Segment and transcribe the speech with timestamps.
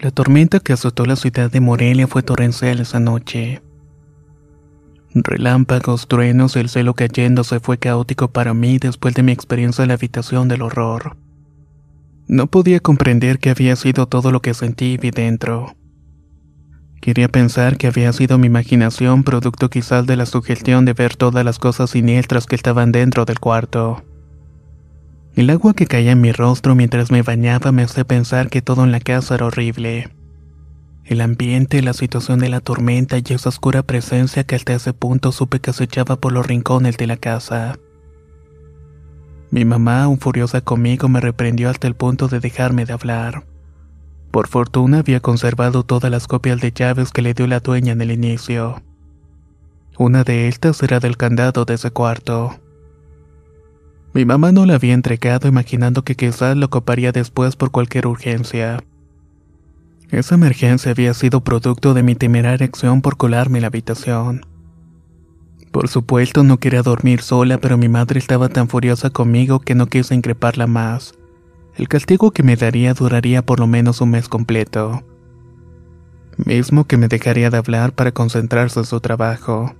[0.00, 3.62] La tormenta que azotó la ciudad de Morelia fue torrencial esa noche.
[5.12, 9.94] Relámpagos, truenos, el cielo cayéndose fue caótico para mí después de mi experiencia en la
[9.94, 11.16] habitación del horror.
[12.28, 15.74] No podía comprender que había sido todo lo que sentí y vi dentro.
[17.00, 21.44] Quería pensar que había sido mi imaginación, producto quizás de la sugestión de ver todas
[21.44, 24.04] las cosas siniestras que estaban dentro del cuarto.
[25.38, 28.82] El agua que caía en mi rostro mientras me bañaba me hacía pensar que todo
[28.82, 30.08] en la casa era horrible.
[31.04, 35.30] El ambiente, la situación de la tormenta y esa oscura presencia que hasta ese punto
[35.30, 37.78] supe que acechaba por los rincones de la casa.
[39.52, 43.44] Mi mamá, aún furiosa conmigo, me reprendió hasta el punto de dejarme de hablar.
[44.32, 48.00] Por fortuna había conservado todas las copias de llaves que le dio la dueña en
[48.00, 48.82] el inicio.
[49.98, 52.58] Una de estas era del candado de ese cuarto.
[54.14, 58.82] Mi mamá no la había entregado imaginando que quizás lo ocuparía después por cualquier urgencia.
[60.10, 64.46] Esa emergencia había sido producto de mi temeraria acción por colarme en la habitación.
[65.70, 69.86] Por supuesto no quería dormir sola, pero mi madre estaba tan furiosa conmigo que no
[69.86, 71.12] quise increparla más.
[71.76, 75.04] El castigo que me daría duraría por lo menos un mes completo.
[76.38, 79.74] Mismo que me dejaría de hablar para concentrarse en su trabajo.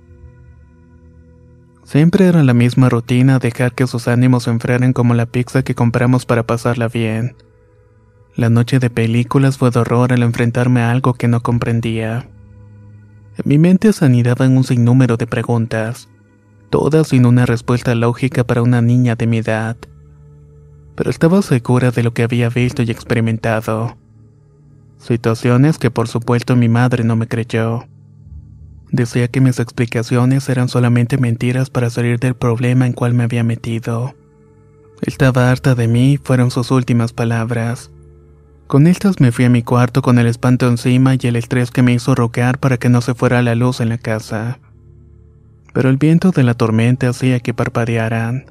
[1.89, 5.73] Siempre era la misma rutina dejar que sus ánimos se enfriaran como la pizza que
[5.73, 7.35] compramos para pasarla bien.
[8.35, 12.29] La noche de películas fue de horror al enfrentarme a algo que no comprendía.
[13.37, 16.09] En mi mente se anidaban un sinnúmero de preguntas,
[16.69, 19.75] todas sin una respuesta lógica para una niña de mi edad.
[20.93, 23.97] Pero estaba segura de lo que había visto y experimentado.
[24.99, 27.87] Situaciones que por supuesto mi madre no me creyó.
[28.91, 33.43] Decía que mis explicaciones eran solamente mentiras para salir del problema en cual me había
[33.43, 34.15] metido.
[35.01, 37.91] Estaba harta de mí, fueron sus últimas palabras.
[38.67, 41.81] Con estas me fui a mi cuarto con el espanto encima y el estrés que
[41.83, 44.59] me hizo roquear para que no se fuera la luz en la casa.
[45.73, 48.45] Pero el viento de la tormenta hacía que parpadearan.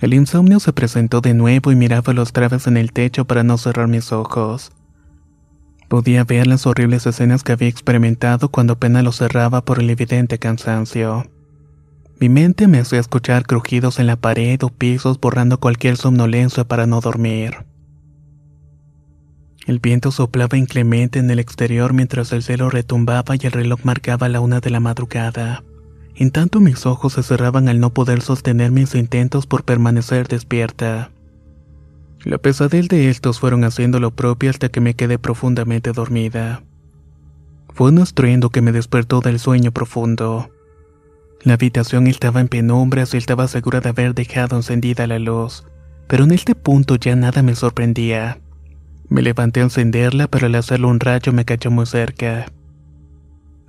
[0.00, 3.58] El insomnio se presentó de nuevo y miraba los traves en el techo para no
[3.58, 4.72] cerrar mis ojos.
[5.88, 10.38] Podía ver las horribles escenas que había experimentado cuando apenas lo cerraba por el evidente
[10.38, 11.26] cansancio.
[12.18, 16.86] Mi mente me hacía escuchar crujidos en la pared o pisos borrando cualquier somnolencia para
[16.86, 17.66] no dormir.
[19.66, 24.28] El viento soplaba inclemente en el exterior mientras el cielo retumbaba y el reloj marcaba
[24.28, 25.62] la una de la madrugada.
[26.14, 31.10] En tanto mis ojos se cerraban al no poder sostener mis intentos por permanecer despierta.
[32.26, 36.64] La pesadez de estos fueron haciendo lo propio hasta que me quedé profundamente dormida.
[37.72, 40.50] Fue un estruendo que me despertó del sueño profundo.
[41.42, 45.68] La habitación estaba en penumbras y estaba segura de haber dejado encendida la luz,
[46.08, 48.40] pero en este punto ya nada me sorprendía.
[49.08, 52.46] Me levanté a encenderla, pero al hacerlo un rayo me cayó muy cerca.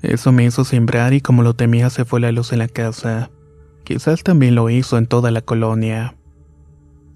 [0.02, 3.30] Eso me hizo sembrar y como lo temía se fue la luz en la casa.
[3.84, 6.17] Quizás también lo hizo en toda la colonia.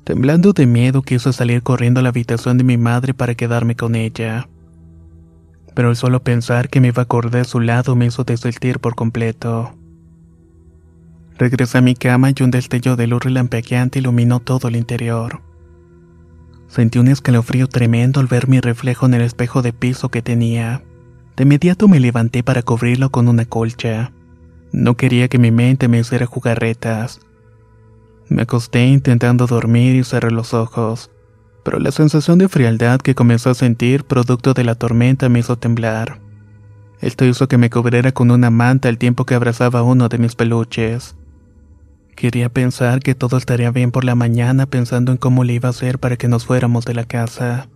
[0.03, 3.95] Temblando de miedo quise salir corriendo a la habitación de mi madre para quedarme con
[3.95, 4.49] ella.
[5.75, 8.79] Pero el solo pensar que me iba a acordar a su lado me hizo desistir
[8.79, 9.75] por completo.
[11.37, 15.41] Regresé a mi cama y un destello de luz relampeante iluminó todo el interior.
[16.67, 20.83] Sentí un escalofrío tremendo al ver mi reflejo en el espejo de piso que tenía.
[21.35, 24.11] De inmediato me levanté para cubrirlo con una colcha.
[24.71, 27.19] No quería que mi mente me hiciera jugarretas.
[28.31, 31.11] Me acosté intentando dormir y cerré los ojos,
[31.65, 35.57] pero la sensación de frialdad que comenzó a sentir producto de la tormenta me hizo
[35.57, 36.21] temblar.
[37.01, 40.35] Esto hizo que me cubriera con una manta el tiempo que abrazaba uno de mis
[40.35, 41.17] peluches.
[42.15, 45.71] Quería pensar que todo estaría bien por la mañana pensando en cómo le iba a
[45.71, 47.67] hacer para que nos fuéramos de la casa.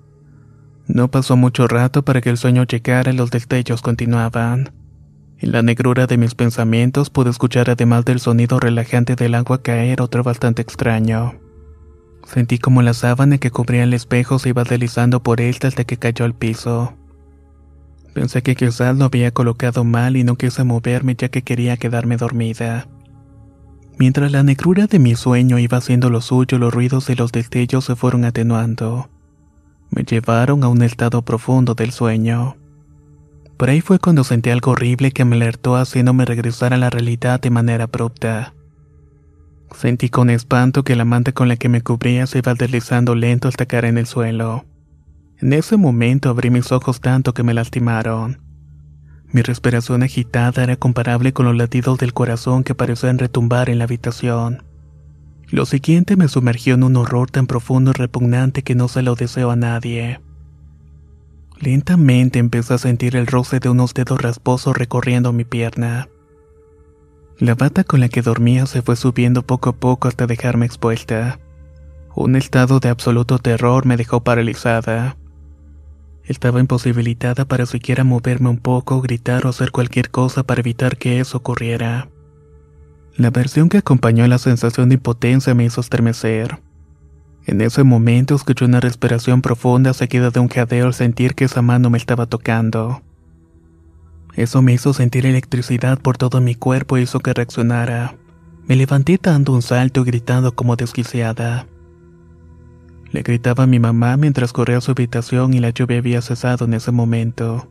[0.87, 4.71] No pasó mucho rato para que el sueño llegara y los destellos continuaban.
[5.39, 10.01] En la negrura de mis pensamientos pude escuchar además del sonido relajante del agua caer
[10.01, 11.33] otro bastante extraño.
[12.25, 15.97] Sentí como la sábana que cubría el espejo se iba deslizando por él hasta que
[15.97, 16.93] cayó al piso.
[18.13, 22.15] Pensé que quizás lo había colocado mal y no quise moverme ya que quería quedarme
[22.15, 22.87] dormida.
[23.97, 27.85] Mientras la negrura de mi sueño iba haciendo lo suyo, los ruidos de los destellos
[27.85, 29.09] se fueron atenuando.
[29.89, 32.55] Me llevaron a un estado profundo del sueño.
[33.57, 37.39] Por ahí fue cuando sentí algo horrible que me alertó haciéndome regresar a la realidad
[37.39, 38.53] de manera abrupta.
[39.73, 43.47] Sentí con espanto que la manta con la que me cubría se iba deslizando lento
[43.47, 44.65] hasta caer en el suelo.
[45.39, 48.41] En ese momento abrí mis ojos tanto que me lastimaron.
[49.27, 53.85] Mi respiración agitada era comparable con los latidos del corazón que parecían retumbar en la
[53.85, 54.63] habitación.
[55.47, 59.15] Lo siguiente me sumergió en un horror tan profundo y repugnante que no se lo
[59.15, 60.19] deseo a nadie.
[61.59, 66.09] Lentamente empecé a sentir el roce de unos dedos rasposos recorriendo mi pierna.
[67.37, 71.39] La bata con la que dormía se fue subiendo poco a poco hasta dejarme expuesta.
[72.13, 75.17] Un estado de absoluto terror me dejó paralizada.
[76.23, 81.19] Estaba imposibilitada para siquiera moverme un poco, gritar o hacer cualquier cosa para evitar que
[81.19, 82.09] eso ocurriera.
[83.15, 86.64] La versión que acompañó a la sensación de impotencia me hizo estremecer.
[87.47, 91.61] En ese momento escuché una respiración profunda seguida de un jadeo al sentir que esa
[91.61, 93.03] mano me estaba tocando.
[94.33, 98.15] Eso me hizo sentir electricidad por todo mi cuerpo y hizo que reaccionara.
[98.67, 101.67] Me levanté dando un salto y gritando como desquiciada.
[103.11, 106.65] Le gritaba a mi mamá mientras corría a su habitación y la lluvia había cesado
[106.65, 107.69] en ese momento.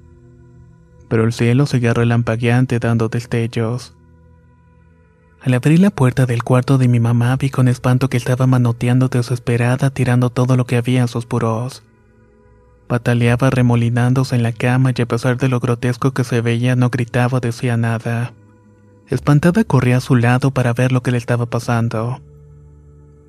[1.08, 3.94] Pero el cielo seguía relampagueante dando destellos.
[5.44, 9.08] Al abrir la puerta del cuarto de mi mamá vi con espanto que estaba manoteando
[9.08, 11.82] desesperada tirando todo lo que había en sus puros.
[12.86, 16.88] Pataleaba remolinándose en la cama y a pesar de lo grotesco que se veía no
[16.88, 18.32] gritaba o decía nada.
[19.10, 22.22] Espantada corría a su lado para ver lo que le estaba pasando.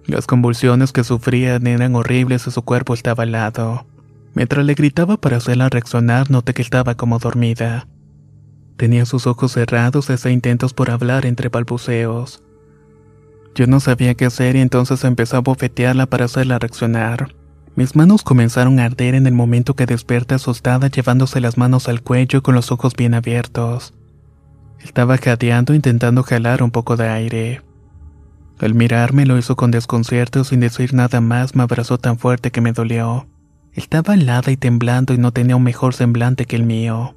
[0.05, 3.85] Las convulsiones que sufrían eran horribles y su cuerpo estaba helado.
[4.35, 7.87] Mientras le gritaba para hacerla reaccionar, noté que estaba como dormida.
[8.77, 12.41] Tenía sus ojos cerrados y hacía intentos por hablar entre balbuceos.
[13.55, 17.33] Yo no sabía qué hacer y entonces empecé a bofetearla para hacerla reaccionar.
[17.77, 22.01] Mis manos comenzaron a arder en el momento que desperté asustada llevándose las manos al
[22.01, 23.93] cuello con los ojos bien abiertos.
[24.81, 27.61] Estaba jadeando intentando jalar un poco de aire.
[28.59, 32.61] Al mirarme lo hizo con desconcierto sin decir nada más me abrazó tan fuerte que
[32.61, 33.27] me dolió.
[33.73, 37.15] Estaba helada y temblando y no tenía un mejor semblante que el mío.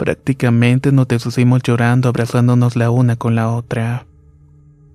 [0.00, 4.06] Prácticamente nos deshicimos llorando abrazándonos la una con la otra.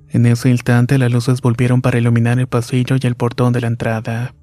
[0.09, 3.67] En ese instante las luces volvieron para iluminar el pasillo y el portón de la
[3.67, 4.33] entrada.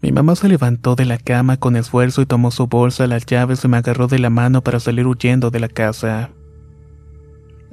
[0.00, 3.62] Mi mamá se levantó de la cama con esfuerzo y tomó su bolsa, las llaves
[3.62, 6.30] y me agarró de la mano para salir huyendo de la casa.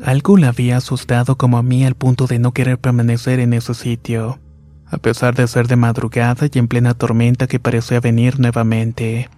[0.03, 3.73] Algo la había asustado como a mí al punto de no querer permanecer en ese
[3.73, 4.37] sitio,
[4.85, 9.29] a pesar de ser de madrugada y en plena tormenta que parecía venir nuevamente.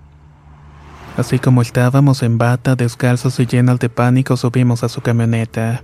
[1.20, 5.84] Así como estábamos en bata, descalzos y llenos de pánico, subimos a su camioneta.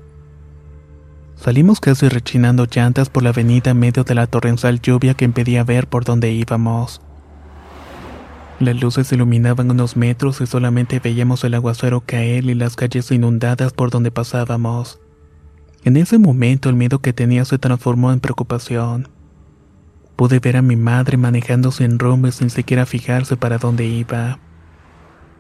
[1.36, 5.66] Salimos casi rechinando llantas por la avenida en medio de la torrencial lluvia que impedía
[5.66, 7.02] ver por dónde íbamos.
[8.62, 13.74] Las luces iluminaban unos metros y solamente veíamos el aguacero caer y las calles inundadas
[13.74, 15.02] por donde pasábamos.
[15.84, 19.10] En ese momento el miedo que tenía se transformó en preocupación.
[20.16, 24.40] Pude ver a mi madre manejándose en rumbo sin siquiera fijarse para dónde iba.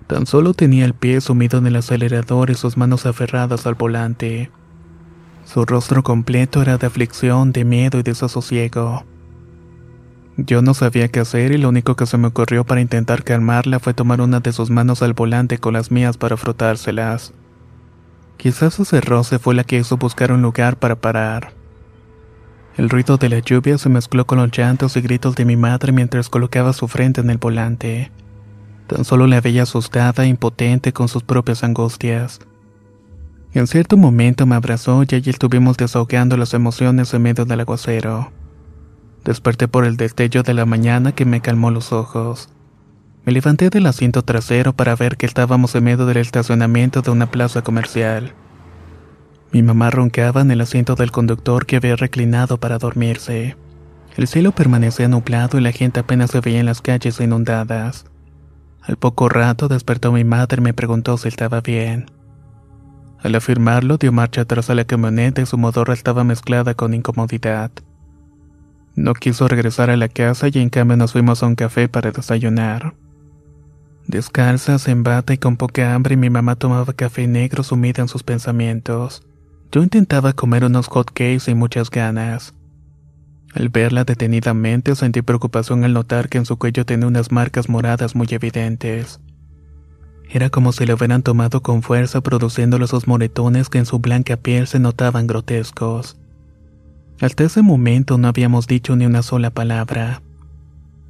[0.08, 4.52] Tan solo tenía el pie sumido en el acelerador y sus manos aferradas al volante.
[5.46, 9.04] Su rostro completo era de aflicción, de miedo y desasosiego.
[10.38, 13.80] Yo no sabía qué hacer y lo único que se me ocurrió para intentar calmarla
[13.80, 17.34] fue tomar una de sus manos al volante con las mías para frotárselas.
[18.38, 21.54] Quizás ese roce fue la que hizo buscar un lugar para parar.
[22.76, 25.94] El ruido de la lluvia se mezcló con los llantos y gritos de mi madre
[25.94, 28.12] mientras colocaba su frente en el volante.
[28.88, 32.40] Tan solo la veía asustada impotente con sus propias angustias.
[33.54, 38.32] En cierto momento me abrazó y allí estuvimos desahogando las emociones en medio del aguacero.
[39.24, 42.50] Desperté por el destello de la mañana que me calmó los ojos.
[43.24, 47.32] Me levanté del asiento trasero para ver que estábamos en medio del estacionamiento de una
[47.32, 48.34] plaza comercial.
[49.52, 53.56] Mi mamá roncaba en el asiento del conductor que había reclinado para dormirse.
[54.18, 58.06] El cielo permanecía nublado y la gente apenas se veía en las calles inundadas.
[58.88, 62.12] Al poco rato despertó mi madre y me preguntó si estaba bien.
[63.20, 67.72] Al afirmarlo dio marcha atrás a la camioneta y su motor estaba mezclada con incomodidad.
[68.96, 72.12] No quiso regresar a la casa y en cambio nos fuimos a un café para
[72.12, 72.94] desayunar.
[74.08, 78.22] Descalzas, en bata y con poca hambre, mi mamá tomaba café negro sumida en sus
[78.22, 79.24] pensamientos.
[79.72, 82.54] Yo intentaba comer unos hot cakes y muchas ganas.
[83.56, 88.14] Al verla detenidamente sentí preocupación al notar que en su cuello tenía unas marcas moradas
[88.14, 89.22] muy evidentes.
[90.30, 94.36] Era como si le hubieran tomado con fuerza produciendo esos moretones que en su blanca
[94.36, 96.18] piel se notaban grotescos.
[97.22, 100.22] Hasta ese momento no habíamos dicho ni una sola palabra.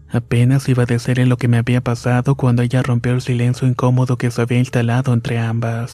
[0.08, 3.68] Apenas iba a decir en lo que me había pasado cuando ella rompió el silencio
[3.68, 5.94] incómodo que se había instalado entre ambas.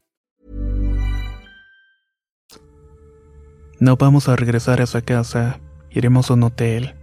[3.81, 5.59] No vamos a regresar a esa casa.
[5.89, 6.93] Iremos a un hotel.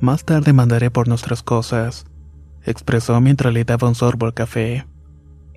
[0.00, 2.04] Más tarde mandaré por nuestras cosas,
[2.62, 4.86] expresó mientras le daba un sorbo al café.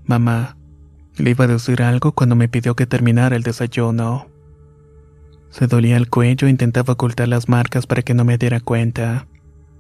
[0.06, 0.56] Mamá,
[1.18, 4.28] le iba a decir algo cuando me pidió que terminara el desayuno.
[5.50, 9.28] Se dolía el cuello e intentaba ocultar las marcas para que no me diera cuenta,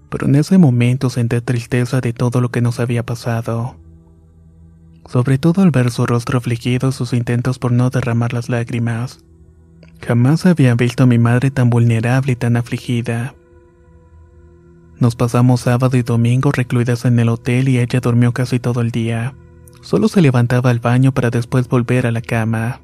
[0.09, 3.77] pero en ese momento sentí tristeza de todo lo que nos había pasado.
[5.07, 9.23] Sobre todo al ver su rostro afligido y sus intentos por no derramar las lágrimas.
[10.05, 13.35] Jamás había visto a mi madre tan vulnerable y tan afligida.
[14.99, 18.91] Nos pasamos sábado y domingo recluidas en el hotel y ella durmió casi todo el
[18.91, 19.33] día.
[19.81, 22.81] Solo se levantaba al baño para después volver a la cama.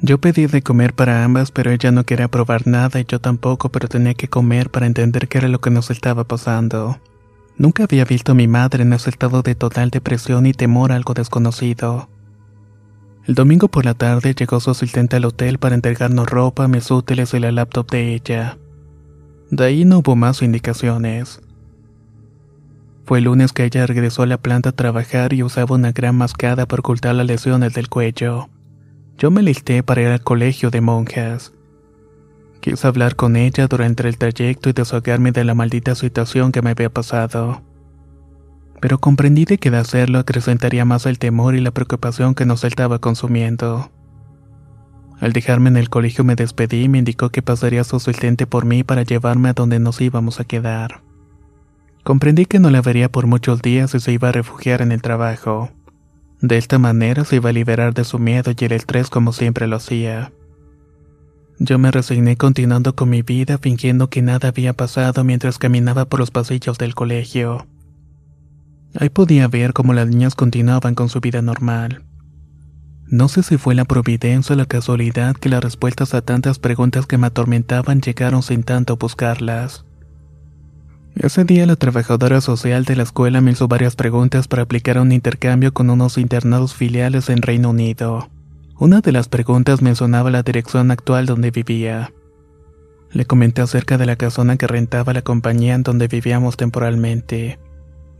[0.00, 3.68] Yo pedí de comer para ambas, pero ella no quería probar nada y yo tampoco,
[3.70, 7.00] pero tenía que comer para entender qué era lo que nos estaba pasando.
[7.56, 10.96] Nunca había visto a mi madre en ese estado de total depresión y temor a
[10.96, 12.08] algo desconocido.
[13.26, 17.34] El domingo por la tarde llegó su asistente al hotel para entregarnos ropa, mis útiles
[17.34, 18.58] y la laptop de ella.
[19.50, 21.40] De ahí no hubo más indicaciones.
[23.04, 26.16] Fue el lunes que ella regresó a la planta a trabajar y usaba una gran
[26.16, 28.48] mascada para ocultar las lesiones del cuello.
[29.18, 31.52] Yo me listé para ir al colegio de monjas.
[32.60, 36.70] Quise hablar con ella durante el trayecto y desahogarme de la maldita situación que me
[36.70, 37.62] había pasado.
[38.80, 42.64] Pero comprendí de que de hacerlo acrecentaría más el temor y la preocupación que nos
[42.64, 43.90] estaba consumiendo.
[45.20, 48.64] Al dejarme en el colegio me despedí y me indicó que pasaría su asistente por
[48.64, 51.02] mí para llevarme a donde nos íbamos a quedar.
[52.02, 55.02] Comprendí que no la vería por muchos días y se iba a refugiar en el
[55.02, 55.70] trabajo.
[56.40, 59.66] De esta manera se iba a liberar de su miedo y el estrés como siempre
[59.66, 60.32] lo hacía.
[61.58, 66.18] Yo me resigné continuando con mi vida fingiendo que nada había pasado mientras caminaba por
[66.18, 67.66] los pasillos del colegio.
[68.98, 72.02] Ahí podía ver cómo las niñas continuaban con su vida normal.
[73.06, 77.06] No sé si fue la providencia o la casualidad que las respuestas a tantas preguntas
[77.06, 79.84] que me atormentaban llegaron sin tanto buscarlas.
[81.16, 85.12] Ese día la trabajadora social de la escuela me hizo varias preguntas para aplicar un
[85.12, 88.30] intercambio con unos internados filiales en Reino Unido.
[88.78, 92.12] Una de las preguntas mencionaba la dirección actual donde vivía.
[93.10, 97.58] Le comenté acerca de la casona que rentaba la compañía en donde vivíamos temporalmente.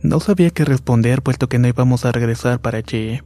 [0.03, 3.21] No sabía qué responder puesto que no íbamos a regresar para allí.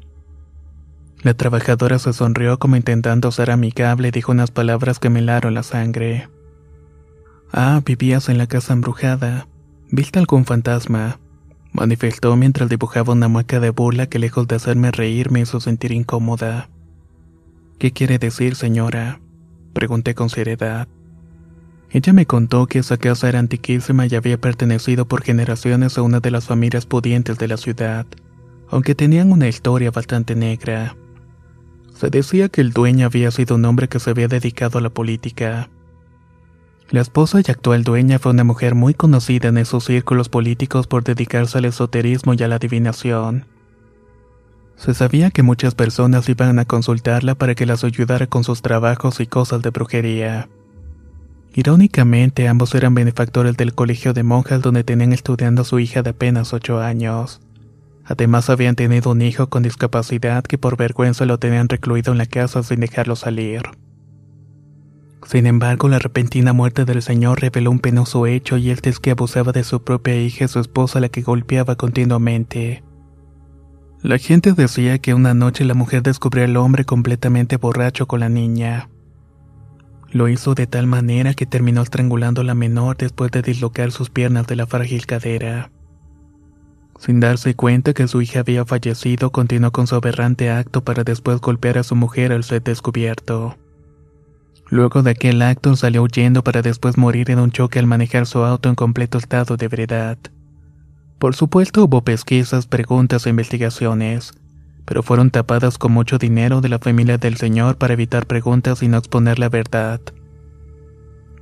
[1.22, 5.54] La trabajadora se sonrió como intentando ser amigable y dijo unas palabras que me helaron
[5.54, 6.30] la sangre.
[7.52, 9.48] Ah, vivías en la casa embrujada.
[9.90, 11.20] ¿Viste algún fantasma?
[11.72, 15.92] Manifestó mientras dibujaba una mueca de burla que lejos de hacerme reír me hizo sentir
[15.92, 16.70] incómoda.
[17.80, 19.20] ¿Qué quiere decir, señora?
[19.74, 20.88] Pregunté con seriedad.
[21.96, 26.20] Ella me contó que esa casa era antiquísima y había pertenecido por generaciones a una
[26.20, 28.06] de las familias pudientes de la ciudad,
[28.70, 30.98] aunque tenían una historia bastante negra.
[31.94, 34.90] Se decía que el dueño había sido un hombre que se había dedicado a la
[34.90, 35.70] política.
[36.90, 41.06] La esposa y actual dueña fue una mujer muy conocida en esos círculos políticos por
[41.06, 43.46] dedicarse al esoterismo y a la adivinación.
[44.76, 49.22] Se sabía que muchas personas iban a consultarla para que las ayudara con sus trabajos
[49.22, 50.50] y cosas de brujería.
[51.58, 56.10] Irónicamente, ambos eran benefactores del colegio de monjas donde tenían estudiando a su hija de
[56.10, 57.40] apenas ocho años.
[58.04, 62.26] Además habían tenido un hijo con discapacidad que por vergüenza lo tenían recluido en la
[62.26, 63.62] casa sin dejarlo salir.
[65.26, 69.12] Sin embargo, la repentina muerte del señor reveló un penoso hecho y él es que
[69.12, 72.84] abusaba de su propia hija y su esposa la que golpeaba continuamente.
[74.02, 78.28] La gente decía que una noche la mujer descubrió al hombre completamente borracho con la
[78.28, 78.90] niña.
[80.16, 84.10] Lo hizo de tal manera que terminó estrangulando a la menor después de dislocar sus
[84.10, 85.72] piernas de la frágil cadera.
[86.98, 91.42] Sin darse cuenta que su hija había fallecido, continuó con su aberrante acto para después
[91.42, 93.58] golpear a su mujer al ser descubierto.
[94.70, 98.40] Luego de aquel acto salió huyendo para después morir en un choque al manejar su
[98.40, 100.18] auto en completo estado de ebriedad.
[101.20, 104.32] Por supuesto hubo pesquisas, preguntas e investigaciones,
[104.86, 108.88] pero fueron tapadas con mucho dinero de la familia del señor para evitar preguntas y
[108.88, 110.00] no exponer la verdad.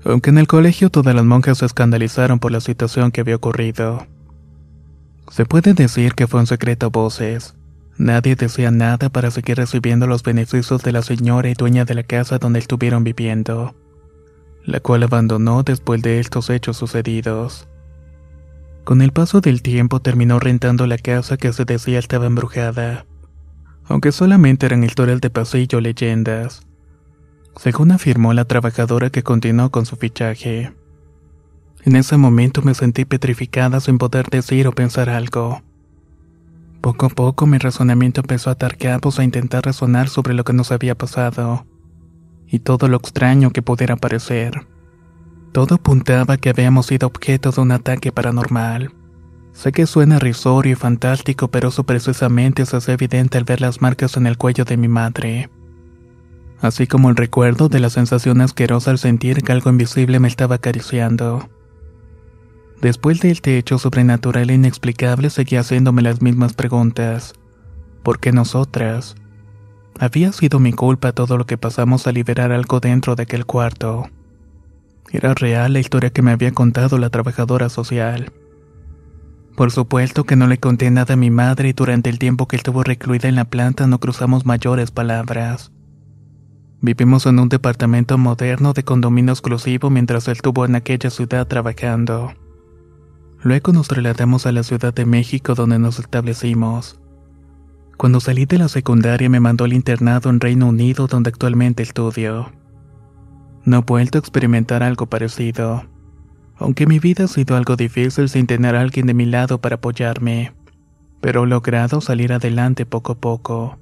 [0.06, 4.06] Aunque en el colegio todas las monjas se escandalizaron por la situación que había ocurrido.
[5.30, 7.56] Se puede decir que fue un secreto a voces.
[7.98, 12.04] Nadie decía nada para seguir recibiendo los beneficios de la señora y dueña de la
[12.04, 13.76] casa donde estuvieron viviendo,
[14.66, 17.68] la cual abandonó después de estos hechos sucedidos.
[18.84, 23.06] Con el paso del tiempo terminó rentando la casa que se decía estaba embrujada,
[23.88, 26.66] aunque solamente eran historias de pasillo leyendas,
[27.58, 30.74] según afirmó la trabajadora que continuó con su fichaje.
[31.86, 35.62] En ese momento me sentí petrificada sin poder decir o pensar algo.
[36.82, 40.54] Poco a poco mi razonamiento empezó a atar cabos a intentar razonar sobre lo que
[40.54, 41.66] nos había pasado
[42.48, 44.68] y todo lo extraño que pudiera parecer.
[45.54, 48.94] Todo apuntaba que habíamos sido objeto de un ataque paranormal.
[49.54, 53.82] Sé que suena risorio y fantástico, pero eso precisamente se hace evidente al ver las
[53.82, 55.50] marcas en el cuello de mi madre.
[56.60, 60.56] Así como el recuerdo de la sensación asquerosa al sentir que algo invisible me estaba
[60.56, 61.50] acariciando.
[62.82, 67.34] Después de este hecho sobrenatural e inexplicable seguía haciéndome las mismas preguntas.
[68.02, 69.16] ¿Por qué nosotras?
[70.00, 74.10] Había sido mi culpa todo lo que pasamos a liberar algo dentro de aquel cuarto.
[75.12, 78.34] Era real la historia que me había contado la trabajadora social.
[79.56, 82.56] Por supuesto que no le conté nada a mi madre y durante el tiempo que
[82.56, 85.72] estuvo recluida en la planta no cruzamos mayores palabras.
[86.82, 92.34] Vivimos en un departamento moderno de condominio exclusivo mientras él estuvo en aquella ciudad trabajando.
[93.42, 97.00] Luego nos trasladamos a la Ciudad de México donde nos establecimos.
[97.96, 102.52] Cuando salí de la secundaria me mandó al internado en Reino Unido donde actualmente estudio.
[103.66, 105.86] No he vuelto a experimentar algo parecido,
[106.64, 109.76] aunque mi vida ha sido algo difícil sin tener a alguien de mi lado para
[109.76, 110.54] apoyarme,
[111.20, 113.78] pero he logrado salir adelante poco a poco.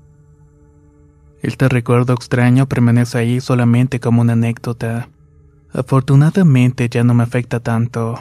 [1.44, 5.10] Este recuerdo extraño permanece ahí solamente como una anécdota.
[5.72, 8.20] Afortunadamente ya no me afecta tanto.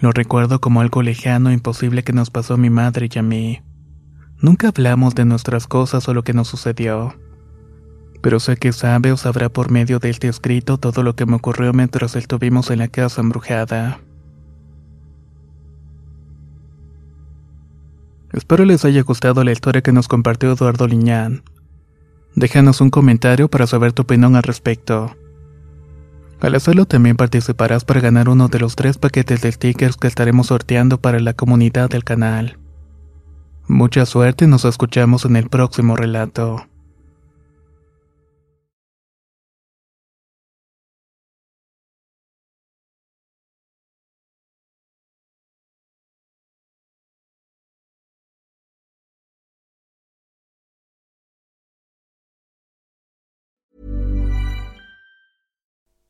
[0.00, 3.22] Lo recuerdo como algo lejano e imposible que nos pasó a mi madre y a
[3.22, 3.62] mí.
[4.40, 7.14] Nunca hablamos de nuestras cosas o lo que nos sucedió.
[8.20, 11.36] Pero sé que sabe o sabrá por medio de este escrito todo lo que me
[11.36, 14.00] ocurrió mientras estuvimos en la casa embrujada.
[18.32, 21.42] Espero les haya gustado la historia que nos compartió Eduardo Liñán.
[22.36, 25.16] Déjanos un comentario para saber tu opinión al respecto.
[26.40, 30.46] Al hacerlo también participarás para ganar uno de los tres paquetes de stickers que estaremos
[30.46, 32.58] sorteando para la comunidad del canal.
[33.66, 36.69] Mucha suerte y nos escuchamos en el próximo relato.